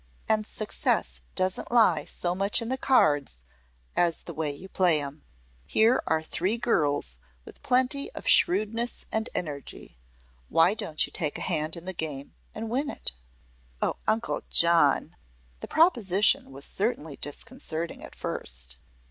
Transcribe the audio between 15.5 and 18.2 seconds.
The proposition was certainly disconcerting at